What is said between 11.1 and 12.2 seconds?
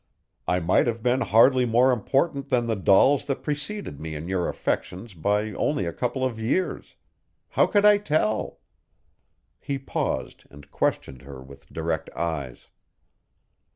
her with direct